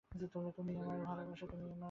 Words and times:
তুমিই 0.57 0.77
আমার 0.77 0.99
ভালোবাসা। 1.05 1.45